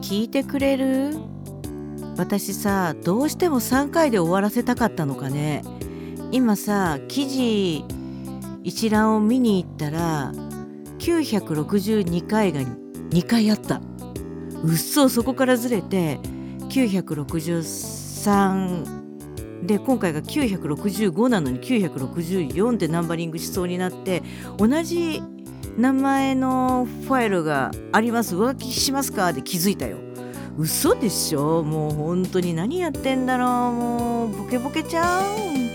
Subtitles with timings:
[0.00, 1.16] 聞いてくれる？
[2.16, 5.62] 私さどうしても3回で終わらせたかったのかね。
[6.32, 7.84] 今さ記事
[8.62, 10.32] 一覧を見に行ったら
[10.98, 13.80] 962回が2回あった。
[14.62, 16.18] うっそそこからずれて
[16.68, 24.22] 963で今回が965なのに964ってナンバリングしそうになって
[24.58, 25.22] 同じ
[25.80, 28.36] 名前のファイルがあります。
[28.36, 29.32] 浮気しますか？
[29.32, 29.96] で気づいたよ。
[30.58, 31.62] 嘘でしょ？
[31.62, 33.48] もう本当に何やってんだろう？
[33.72, 35.69] もうボケボケちゃん